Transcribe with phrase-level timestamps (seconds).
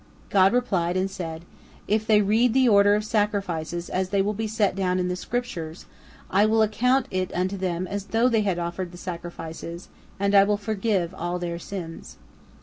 [0.31, 1.45] God replied, and said,
[1.87, 5.15] "If they read the order of sacrifices as they will be set down in the
[5.15, 5.85] Scriptures,
[6.31, 10.43] I will account it unto them as though they had offered the sacrifices, and I
[10.43, 12.17] will forgive all their sins."